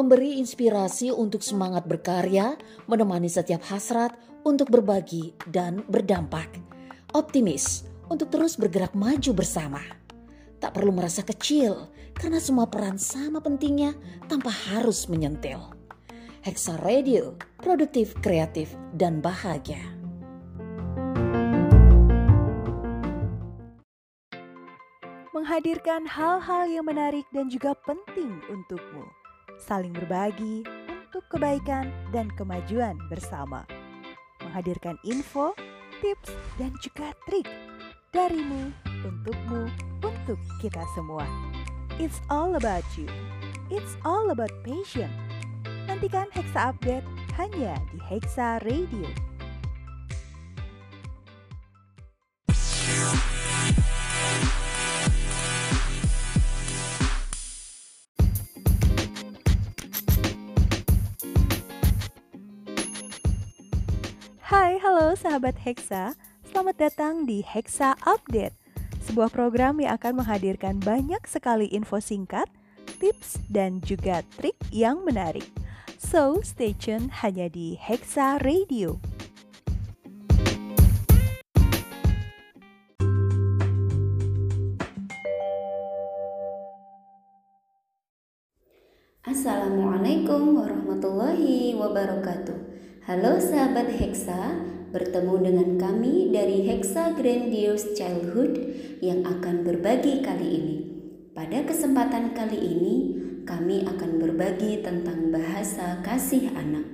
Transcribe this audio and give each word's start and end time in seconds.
memberi 0.00 0.40
inspirasi 0.40 1.12
untuk 1.12 1.44
semangat 1.44 1.84
berkarya, 1.84 2.56
menemani 2.88 3.28
setiap 3.28 3.60
hasrat 3.68 4.16
untuk 4.48 4.72
berbagi 4.72 5.36
dan 5.44 5.84
berdampak. 5.84 6.48
Optimis 7.12 7.84
untuk 8.08 8.32
terus 8.32 8.56
bergerak 8.56 8.96
maju 8.96 9.36
bersama. 9.36 9.84
Tak 10.56 10.72
perlu 10.72 10.96
merasa 10.96 11.20
kecil 11.20 11.92
karena 12.16 12.40
semua 12.40 12.64
peran 12.72 12.96
sama 12.96 13.44
pentingnya 13.44 13.92
tanpa 14.24 14.48
harus 14.72 15.04
menyentil. 15.04 15.68
Hexa 16.40 16.80
Radio, 16.80 17.36
produktif, 17.60 18.16
kreatif, 18.24 18.72
dan 18.96 19.20
bahagia. 19.20 19.84
Menghadirkan 25.36 26.08
hal-hal 26.08 26.64
yang 26.72 26.88
menarik 26.88 27.28
dan 27.36 27.52
juga 27.52 27.76
penting 27.84 28.40
untukmu 28.48 29.19
saling 29.60 29.92
berbagi 29.92 30.64
untuk 31.12 31.24
kebaikan 31.28 31.92
dan 32.10 32.32
kemajuan 32.34 32.96
bersama. 33.12 33.68
Menghadirkan 34.40 34.96
info, 35.04 35.52
tips, 36.00 36.32
dan 36.56 36.72
juga 36.80 37.12
trik 37.28 37.46
darimu, 38.10 38.74
untukmu, 39.06 39.70
untuk 40.02 40.38
kita 40.58 40.82
semua. 40.98 41.22
It's 42.02 42.18
all 42.32 42.58
about 42.58 42.86
you. 42.98 43.06
It's 43.70 43.94
all 44.02 44.34
about 44.34 44.50
passion. 44.66 45.10
Nantikan 45.86 46.26
Hexa 46.34 46.74
Update 46.74 47.06
hanya 47.38 47.78
di 47.94 47.98
Hexa 48.02 48.58
Radio. 48.66 49.29
Hai, 64.50 64.82
halo 64.82 65.14
sahabat 65.14 65.62
Hexa. 65.62 66.18
Selamat 66.42 66.74
datang 66.74 67.22
di 67.22 67.38
Hexa 67.38 67.94
Update, 68.02 68.58
sebuah 68.98 69.30
program 69.30 69.78
yang 69.78 69.94
akan 69.94 70.18
menghadirkan 70.18 70.82
banyak 70.82 71.22
sekali 71.22 71.70
info 71.70 72.02
singkat, 72.02 72.50
tips, 72.98 73.38
dan 73.46 73.78
juga 73.86 74.26
trik 74.42 74.58
yang 74.74 75.06
menarik. 75.06 75.46
So, 76.02 76.42
stay 76.42 76.74
tune 76.74 77.14
hanya 77.22 77.46
di 77.46 77.78
Hexa 77.78 78.42
Radio. 78.42 78.98
Assalamualaikum 89.22 90.58
warahmatullahi 90.58 91.78
wabarakatuh. 91.78 92.69
Halo 93.00 93.40
sahabat 93.40 93.96
Hexa, 93.96 94.60
bertemu 94.92 95.40
dengan 95.40 95.68
kami 95.80 96.28
dari 96.28 96.68
Hexa 96.68 97.16
Grandiose 97.16 97.96
Childhood 97.96 98.60
yang 99.00 99.24
akan 99.24 99.64
berbagi 99.64 100.20
kali 100.20 100.48
ini. 100.60 100.76
Pada 101.32 101.64
kesempatan 101.64 102.36
kali 102.36 102.60
ini, 102.60 102.94
kami 103.48 103.88
akan 103.88 104.20
berbagi 104.20 104.84
tentang 104.84 105.32
bahasa 105.32 106.04
kasih 106.04 106.52
anak. 106.52 106.84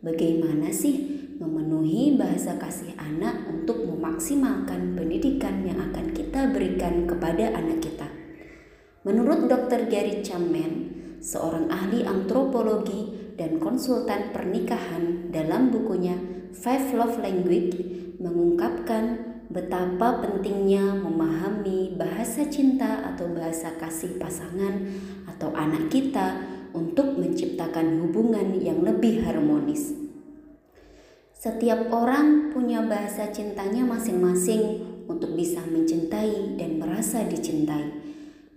Bagaimana 0.00 0.72
sih 0.72 1.28
memenuhi 1.36 2.16
bahasa 2.16 2.56
kasih 2.56 2.96
anak 2.96 3.44
untuk 3.52 3.84
memaksimalkan 3.84 4.96
pendidikan 4.96 5.60
yang 5.60 5.76
akan 5.92 6.16
kita 6.16 6.48
berikan 6.56 7.04
kepada 7.04 7.52
anak 7.52 7.84
kita? 7.84 8.08
Menurut 9.04 9.44
Dr. 9.44 9.92
Gary 9.92 10.24
Chapman, 10.24 10.88
seorang 11.20 11.68
ahli 11.68 12.00
antropologi 12.08 13.19
dan 13.40 13.56
konsultan 13.56 14.36
pernikahan 14.36 15.32
dalam 15.32 15.72
bukunya 15.72 16.12
Five 16.52 16.92
Love 16.92 17.24
Language 17.24 17.72
mengungkapkan 18.20 19.32
betapa 19.48 20.20
pentingnya 20.20 20.92
memahami 20.92 21.96
bahasa 21.96 22.44
cinta 22.52 23.00
atau 23.00 23.32
bahasa 23.32 23.72
kasih 23.80 24.20
pasangan 24.20 24.84
atau 25.24 25.56
anak 25.56 25.88
kita 25.88 26.44
untuk 26.76 27.16
menciptakan 27.16 28.04
hubungan 28.04 28.60
yang 28.60 28.84
lebih 28.84 29.24
harmonis. 29.24 29.96
Setiap 31.32 31.88
orang 31.88 32.52
punya 32.52 32.84
bahasa 32.84 33.32
cintanya 33.32 33.88
masing-masing 33.88 34.84
untuk 35.08 35.32
bisa 35.32 35.64
mencintai 35.64 36.60
dan 36.60 36.76
merasa 36.76 37.24
dicintai. 37.24 37.99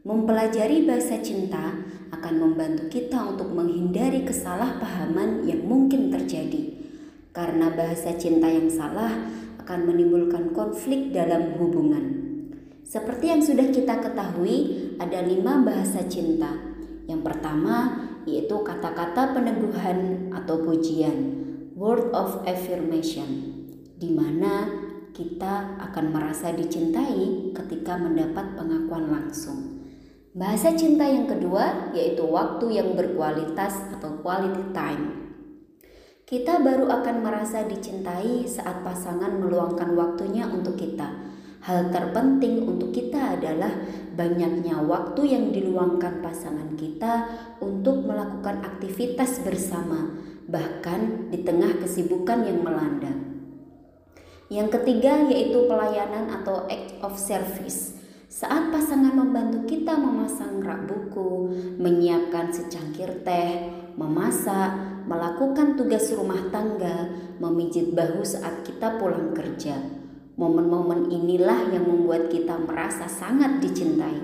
Mempelajari 0.03 0.83
bahasa 0.83 1.15
cinta 1.23 1.79
akan 2.11 2.35
membantu 2.35 2.91
kita 2.91 3.23
untuk 3.23 3.55
menghindari 3.55 4.27
kesalahpahaman 4.27 5.47
yang 5.47 5.63
mungkin 5.63 6.11
terjadi. 6.11 6.75
Karena 7.31 7.71
bahasa 7.71 8.11
cinta 8.19 8.51
yang 8.51 8.67
salah 8.67 9.31
akan 9.63 9.79
menimbulkan 9.87 10.51
konflik 10.51 11.15
dalam 11.15 11.55
hubungan. 11.55 12.19
Seperti 12.83 13.31
yang 13.31 13.39
sudah 13.39 13.71
kita 13.71 14.03
ketahui, 14.03 14.91
ada 14.99 15.23
lima 15.23 15.63
bahasa 15.63 16.03
cinta. 16.11 16.51
Yang 17.07 17.23
pertama 17.23 18.03
yaitu 18.27 18.59
kata-kata 18.59 19.31
peneguhan 19.31 20.27
atau 20.35 20.67
pujian, 20.67 21.15
word 21.79 22.11
of 22.11 22.43
affirmation, 22.43 23.55
di 23.95 24.11
mana 24.11 24.67
kita 25.15 25.79
akan 25.79 26.11
merasa 26.11 26.51
dicintai 26.51 27.55
ketika 27.55 27.95
mendapat 27.95 28.51
pengakuan 28.59 29.07
langsung. 29.07 29.82
Bahasa 30.33 30.73
cinta 30.73 31.05
yang 31.05 31.29
kedua 31.29 31.93
yaitu 31.93 32.25
waktu 32.25 32.81
yang 32.81 32.97
berkualitas 32.97 33.77
atau 33.93 34.17
quality 34.25 34.73
time. 34.73 35.29
Kita 36.25 36.57
baru 36.57 36.89
akan 36.89 37.21
merasa 37.21 37.61
dicintai 37.69 38.41
saat 38.49 38.81
pasangan 38.81 39.29
meluangkan 39.29 39.93
waktunya 39.93 40.49
untuk 40.49 40.73
kita. 40.73 41.05
Hal 41.61 41.93
terpenting 41.93 42.65
untuk 42.65 42.89
kita 42.89 43.37
adalah 43.37 43.77
banyaknya 44.17 44.81
waktu 44.81 45.21
yang 45.37 45.53
diluangkan 45.53 46.25
pasangan 46.25 46.73
kita 46.81 47.29
untuk 47.61 48.01
melakukan 48.01 48.65
aktivitas 48.65 49.37
bersama, 49.45 50.17
bahkan 50.49 51.29
di 51.29 51.45
tengah 51.45 51.77
kesibukan 51.77 52.41
yang 52.41 52.65
melanda. 52.65 53.13
Yang 54.49 54.81
ketiga 54.81 55.29
yaitu 55.29 55.69
pelayanan 55.69 56.41
atau 56.41 56.65
act 56.65 56.97
of 57.05 57.21
service. 57.21 58.02
Saat 58.33 58.73
pasangan 58.73 59.13
membantu 59.13 59.61
kita 59.69 59.93
memasang 59.93 60.57
rak 60.65 60.89
buku, 60.89 61.53
menyiapkan 61.77 62.49
secangkir 62.49 63.21
teh, 63.21 63.69
memasak, 63.93 64.73
melakukan 65.05 65.77
tugas 65.77 66.09
rumah 66.17 66.41
tangga, 66.49 67.13
memijit 67.37 67.93
bahu 67.93 68.25
saat 68.25 68.65
kita 68.65 68.97
pulang 68.97 69.37
kerja. 69.37 69.77
Momen-momen 70.33 71.13
inilah 71.13 71.77
yang 71.77 71.85
membuat 71.85 72.33
kita 72.33 72.57
merasa 72.57 73.05
sangat 73.05 73.61
dicintai. 73.61 74.17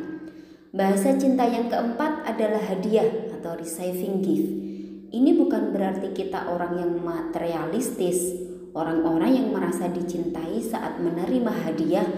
Bahasa 0.73 1.13
cinta 1.13 1.45
yang 1.45 1.69
keempat 1.69 2.25
adalah 2.25 2.65
hadiah 2.65 3.29
atau 3.37 3.61
receiving 3.61 4.25
gift. 4.25 4.49
Ini 5.13 5.37
bukan 5.37 5.69
berarti 5.69 6.17
kita 6.17 6.49
orang 6.49 6.81
yang 6.81 6.97
materialistis, 6.97 8.33
orang-orang 8.73 9.37
yang 9.37 9.47
merasa 9.53 9.85
dicintai 9.85 10.57
saat 10.65 10.97
menerima 10.97 11.53
hadiah 11.61 12.09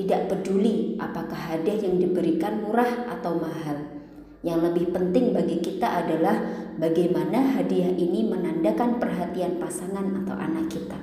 tidak 0.00 0.32
peduli 0.32 0.96
apakah 0.96 1.36
hadiah 1.36 1.84
yang 1.84 2.00
diberikan 2.00 2.64
murah 2.64 3.04
atau 3.12 3.36
mahal. 3.36 4.00
Yang 4.40 4.72
lebih 4.72 4.86
penting 4.96 5.36
bagi 5.36 5.60
kita 5.60 5.84
adalah 6.00 6.40
bagaimana 6.80 7.60
hadiah 7.60 7.92
ini 7.92 8.24
menandakan 8.24 8.96
perhatian 8.96 9.60
pasangan 9.60 10.24
atau 10.24 10.32
anak 10.32 10.72
kita. 10.72 10.96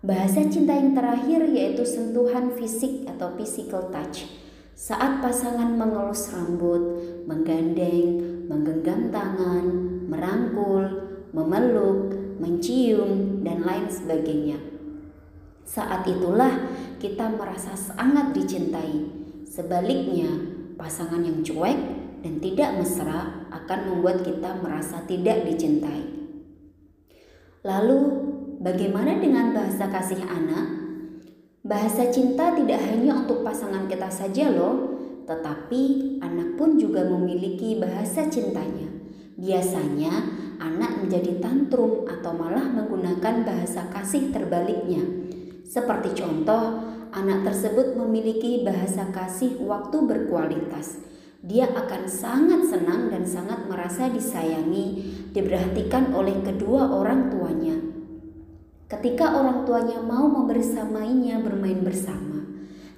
Bahasa 0.00 0.40
cinta 0.48 0.72
yang 0.72 0.96
terakhir 0.96 1.44
yaitu 1.52 1.84
sentuhan 1.84 2.50
fisik 2.56 3.04
atau 3.06 3.36
physical 3.36 3.92
touch. 3.92 4.24
Saat 4.72 5.20
pasangan 5.20 5.76
mengelus 5.76 6.32
rambut, 6.32 6.82
menggandeng, 7.28 8.18
menggenggam 8.48 9.12
tangan, 9.12 9.64
merangkul, 10.08 10.88
memeluk, 11.36 12.16
mencium, 12.40 13.44
dan 13.46 13.62
lain 13.62 13.86
sebagainya. 13.86 14.58
Saat 15.62 16.02
itulah 16.04 16.50
kita 17.02 17.26
merasa 17.34 17.74
sangat 17.74 18.30
dicintai. 18.30 19.10
Sebaliknya, 19.42 20.30
pasangan 20.78 21.18
yang 21.18 21.42
cuek 21.42 21.78
dan 22.22 22.38
tidak 22.38 22.78
mesra 22.78 23.50
akan 23.50 23.80
membuat 23.90 24.22
kita 24.22 24.54
merasa 24.62 25.02
tidak 25.10 25.42
dicintai. 25.42 26.06
Lalu, 27.66 28.00
bagaimana 28.62 29.18
dengan 29.18 29.50
bahasa 29.50 29.90
kasih 29.90 30.22
anak? 30.22 30.78
Bahasa 31.66 32.06
cinta 32.14 32.54
tidak 32.54 32.78
hanya 32.86 33.26
untuk 33.26 33.42
pasangan 33.42 33.90
kita 33.90 34.06
saja 34.06 34.54
loh, 34.54 34.94
tetapi 35.26 35.82
anak 36.22 36.54
pun 36.54 36.78
juga 36.78 37.02
memiliki 37.02 37.82
bahasa 37.82 38.30
cintanya. 38.30 38.86
Biasanya, 39.34 40.12
anak 40.62 41.02
menjadi 41.02 41.42
tantrum 41.42 42.06
atau 42.06 42.30
malah 42.30 42.66
menggunakan 42.70 43.42
bahasa 43.42 43.90
kasih 43.90 44.30
terbaliknya 44.30 45.02
seperti 45.72 46.12
contoh, 46.20 46.91
anak 47.12 47.44
tersebut 47.44 47.92
memiliki 47.94 48.64
bahasa 48.64 49.12
kasih 49.12 49.60
waktu 49.62 49.96
berkualitas. 50.02 51.04
dia 51.42 51.66
akan 51.66 52.06
sangat 52.06 52.70
senang 52.70 53.10
dan 53.10 53.26
sangat 53.26 53.66
merasa 53.66 54.06
disayangi, 54.06 55.10
diperhatikan 55.34 56.14
oleh 56.14 56.38
kedua 56.38 56.86
orang 56.86 57.34
tuanya. 57.34 57.82
Ketika 58.86 59.34
orang 59.34 59.66
tuanya 59.66 59.98
mau 60.06 60.30
membersamainya 60.30 61.42
bermain 61.42 61.82
bersama, 61.82 62.46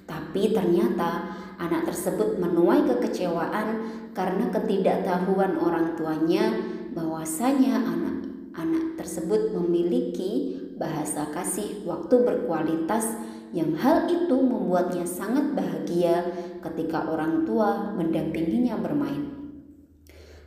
tapi 0.05 0.53
ternyata 0.53 1.33
anak 1.57 1.89
tersebut 1.89 2.37
menuai 2.37 2.85
kekecewaan 2.85 3.67
karena 4.13 4.45
ketidaktahuan 4.53 5.57
orang 5.57 5.97
tuanya 5.97 6.53
bahwasanya 6.93 7.81
anak-anak 7.81 8.93
tersebut 9.01 9.57
memiliki 9.57 10.61
bahasa 10.77 11.33
kasih 11.33 11.81
waktu 11.87 12.13
berkualitas 12.21 13.15
yang 13.55 13.71
hal 13.79 14.03
itu 14.11 14.35
membuatnya 14.35 15.07
sangat 15.07 15.55
bahagia 15.55 16.27
ketika 16.59 17.07
orang 17.07 17.47
tua 17.47 17.95
mendampinginya 17.95 18.75
bermain. 18.75 19.31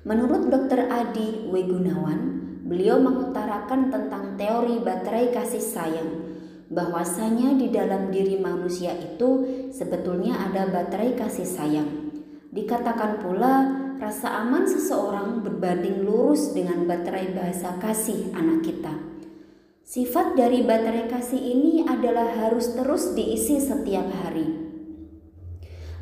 Menurut 0.05 0.53
Dr. 0.53 0.93
Adi 0.93 1.49
W. 1.49 1.55
Gunawan, 1.65 2.21
beliau 2.69 3.01
mengutarakan 3.01 3.89
tentang 3.89 4.37
teori 4.37 4.85
baterai 4.85 5.33
kasih 5.33 5.65
sayang, 5.65 6.11
bahwasanya 6.69 7.57
di 7.57 7.73
dalam 7.73 8.13
diri 8.13 8.37
manusia 8.37 8.93
itu 8.93 9.49
sebetulnya 9.73 10.37
ada 10.45 10.69
baterai 10.69 11.17
kasih 11.17 11.49
sayang. 11.49 11.89
Dikatakan 12.53 13.25
pula, 13.25 13.55
rasa 13.97 14.45
aman 14.45 14.69
seseorang 14.69 15.41
berbanding 15.41 16.05
lurus 16.05 16.53
dengan 16.53 16.85
baterai 16.85 17.33
bahasa 17.33 17.73
kasih 17.81 18.37
anak 18.37 18.69
kita. 18.69 19.08
Sifat 19.89 20.37
dari 20.37 20.69
baterai 20.69 21.09
kasih 21.09 21.41
ini 21.41 21.81
adalah 21.81 22.29
harus 22.37 22.77
terus 22.77 23.17
diisi 23.17 23.57
setiap 23.57 24.05
hari. 24.21 24.45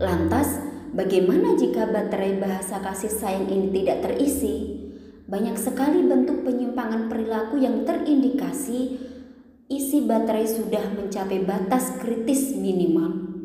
Lantas, 0.02 0.58
bagaimana 0.90 1.54
jika 1.54 1.86
baterai 1.94 2.34
bahasa 2.34 2.82
kasih 2.82 3.14
sayang 3.14 3.46
ini 3.46 3.70
tidak 3.70 4.02
terisi? 4.02 4.82
Banyak 5.30 5.54
sekali 5.54 6.02
bentuk 6.02 6.42
penyimpangan 6.42 7.06
perilaku 7.06 7.62
yang 7.62 7.86
terindikasi 7.86 8.98
isi 9.70 10.02
baterai 10.02 10.50
sudah 10.50 10.90
mencapai 10.90 11.46
batas 11.46 11.94
kritis 12.02 12.58
minimal. 12.58 13.38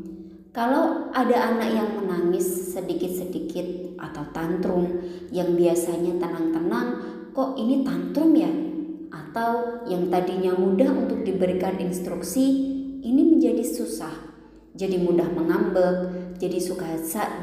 Kalau 0.58 1.14
ada 1.14 1.54
anak 1.54 1.70
yang 1.70 2.02
menangis 2.02 2.74
sedikit-sedikit 2.74 3.94
atau 4.02 4.26
tantrum 4.34 5.06
yang 5.30 5.54
biasanya 5.54 6.18
tenang-tenang, 6.18 6.88
kok 7.30 7.54
ini 7.62 7.86
tantrum 7.86 8.34
ya? 8.34 8.71
Atau 9.12 9.84
yang 9.92 10.08
tadinya 10.08 10.56
mudah 10.56 10.88
untuk 10.88 11.28
diberikan 11.28 11.76
instruksi 11.84 12.72
ini 13.04 13.22
menjadi 13.36 13.62
susah. 13.62 14.32
Jadi 14.72 15.04
mudah 15.04 15.28
mengambek, 15.36 15.96
jadi 16.40 16.58
suka 16.58 16.88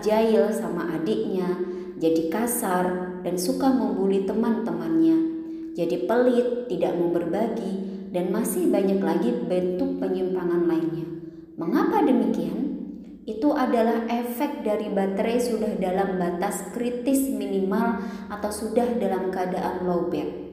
jahil 0.01 0.49
sama 0.49 0.97
adiknya, 0.97 1.61
jadi 2.01 2.33
kasar 2.33 3.21
dan 3.21 3.37
suka 3.37 3.69
membuli 3.69 4.25
teman-temannya. 4.25 5.37
Jadi 5.77 6.09
pelit, 6.09 6.73
tidak 6.73 6.97
mau 6.97 7.13
berbagi 7.13 8.09
dan 8.11 8.33
masih 8.33 8.73
banyak 8.73 8.99
lagi 9.05 9.31
bentuk 9.45 10.01
penyimpangan 10.01 10.65
lainnya. 10.65 11.07
Mengapa 11.61 12.01
demikian? 12.03 12.81
Itu 13.29 13.53
adalah 13.53 14.09
efek 14.09 14.65
dari 14.65 14.89
baterai 14.89 15.37
sudah 15.37 15.77
dalam 15.77 16.17
batas 16.17 16.65
kritis 16.73 17.29
minimal 17.29 18.01
atau 18.33 18.49
sudah 18.49 18.97
dalam 18.97 19.29
keadaan 19.29 19.85
lowbat. 19.85 20.48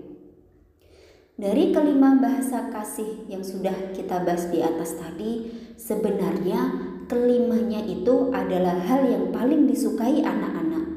Dari 1.36 1.76
kelima 1.76 2.16
bahasa 2.16 2.72
kasih 2.72 3.28
yang 3.28 3.44
sudah 3.44 3.92
kita 3.92 4.24
bahas 4.24 4.48
di 4.48 4.64
atas 4.64 4.96
tadi, 4.96 5.52
sebenarnya 5.76 6.72
kelimanya 7.12 7.84
itu 7.84 8.32
adalah 8.32 8.80
hal 8.88 9.04
yang 9.04 9.36
paling 9.36 9.68
disukai 9.68 10.24
anak-anak. 10.24 10.88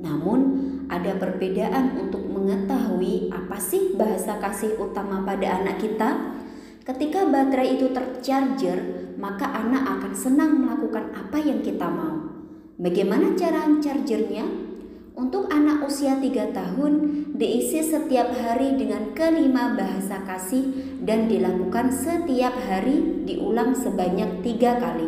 Namun, 0.00 0.40
ada 0.88 1.12
perbedaan 1.20 2.08
untuk 2.08 2.24
mengetahui 2.24 3.28
apa 3.36 3.60
sih 3.60 3.92
bahasa 3.92 4.40
kasih 4.40 4.80
utama 4.80 5.28
pada 5.28 5.60
anak 5.60 5.84
kita. 5.84 6.40
Ketika 6.88 7.28
baterai 7.28 7.76
itu 7.76 7.92
tercharger, 7.92 9.12
maka 9.20 9.44
anak 9.44 10.00
akan 10.00 10.12
senang 10.16 10.56
melakukan 10.56 11.12
apa 11.12 11.36
yang 11.36 11.60
kita 11.60 11.92
mau. 11.92 12.32
Bagaimana 12.80 13.36
cara 13.36 13.68
chargernya? 13.76 14.71
Untuk 15.12 15.52
anak 15.52 15.84
usia 15.84 16.16
3 16.16 16.56
tahun 16.56 16.92
diisi 17.36 17.84
setiap 17.84 18.32
hari 18.32 18.80
dengan 18.80 19.12
kelima 19.12 19.76
bahasa 19.76 20.24
kasih 20.24 20.72
dan 21.04 21.28
dilakukan 21.28 21.92
setiap 21.92 22.56
hari 22.64 23.20
diulang 23.28 23.76
sebanyak 23.76 24.40
tiga 24.40 24.80
kali. 24.80 25.04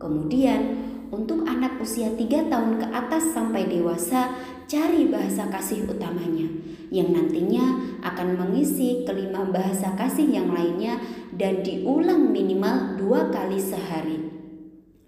Kemudian 0.00 0.80
untuk 1.12 1.44
anak 1.44 1.76
usia 1.84 2.16
3 2.16 2.48
tahun 2.48 2.80
ke 2.80 2.86
atas 2.88 3.36
sampai 3.36 3.68
dewasa 3.68 4.32
cari 4.64 5.04
bahasa 5.12 5.52
kasih 5.52 5.84
utamanya 5.84 6.48
yang 6.88 7.12
nantinya 7.12 7.92
akan 8.08 8.40
mengisi 8.40 9.04
kelima 9.04 9.44
bahasa 9.52 9.92
kasih 10.00 10.32
yang 10.32 10.48
lainnya 10.48 10.96
dan 11.36 11.60
diulang 11.60 12.32
minimal 12.32 12.96
dua 12.96 13.28
kali 13.28 13.60
sehari. 13.60 14.16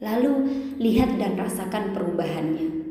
Lalu 0.04 0.34
lihat 0.76 1.16
dan 1.16 1.32
rasakan 1.40 1.96
perubahannya. 1.96 2.87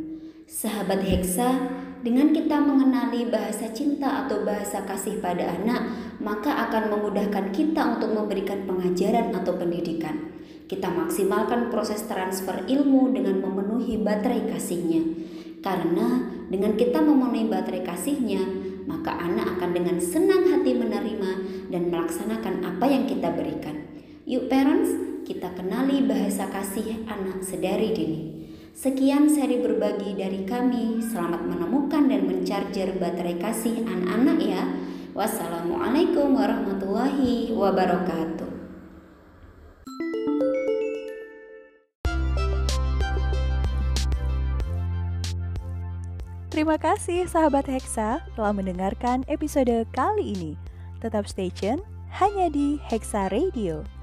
Sahabat 0.47 1.03
Heksa, 1.03 1.59
dengan 2.07 2.31
kita 2.31 2.63
mengenali 2.63 3.27
bahasa 3.27 3.67
cinta 3.75 4.23
atau 4.23 4.47
bahasa 4.47 4.79
kasih 4.87 5.19
pada 5.19 5.43
anak, 5.43 5.91
maka 6.23 6.71
akan 6.71 6.87
memudahkan 6.87 7.51
kita 7.51 7.99
untuk 7.99 8.15
memberikan 8.15 8.63
pengajaran 8.63 9.35
atau 9.35 9.59
pendidikan. 9.59 10.31
Kita 10.71 10.87
maksimalkan 10.87 11.67
proses 11.67 12.07
transfer 12.07 12.63
ilmu 12.63 13.11
dengan 13.11 13.43
memenuhi 13.43 13.99
baterai 13.99 14.47
kasihnya. 14.47 15.03
Karena 15.59 16.31
dengan 16.47 16.79
kita 16.79 17.03
memenuhi 17.03 17.51
baterai 17.51 17.83
kasihnya, 17.83 18.39
maka 18.87 19.19
anak 19.19 19.59
akan 19.59 19.75
dengan 19.75 19.99
senang 19.99 20.47
hati 20.47 20.79
menerima 20.79 21.31
dan 21.75 21.91
melaksanakan 21.91 22.63
apa 22.63 22.87
yang 22.87 23.03
kita 23.03 23.35
berikan. 23.35 23.83
Yuk 24.23 24.47
parents, 24.47 24.95
kita 25.27 25.51
kenali 25.59 26.07
bahasa 26.07 26.47
kasih 26.47 27.03
anak 27.03 27.43
sedari 27.43 27.91
dini. 27.91 28.46
Sekian 28.77 29.25
seri 29.25 29.57
berbagi 29.57 30.13
dari 30.13 30.45
kami. 30.45 31.01
Selamat 31.01 31.41
menemukan 31.49 32.05
dan 32.13 32.29
mencarger 32.29 32.93
baterai 33.01 33.33
kasih 33.41 33.81
anak-anak 33.81 34.37
ya. 34.37 34.69
Wassalamualaikum 35.17 36.37
warahmatullahi 36.37 37.57
wabarakatuh. 37.57 38.45
Terima 46.53 46.77
kasih 46.77 47.25
sahabat 47.25 47.65
Hexa 47.65 48.21
telah 48.37 48.53
mendengarkan 48.53 49.25
episode 49.25 49.89
kali 49.89 50.37
ini. 50.37 50.53
Tetap 51.01 51.25
stay 51.25 51.49
tune 51.49 51.81
hanya 52.13 52.53
di 52.53 52.77
Hexa 52.85 53.33
Radio. 53.33 53.96